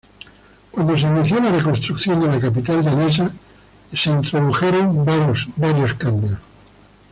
Cuando 0.71 0.97
se 0.97 1.05
inició 1.05 1.39
la 1.39 1.51
reconstrucción 1.51 2.19
de 2.21 2.25
la 2.25 2.39
capital 2.39 2.83
danesa, 2.83 3.29
fueron 3.93 4.47
introducidos 4.95 5.47
varios 5.57 5.93
cambios. 5.93 6.39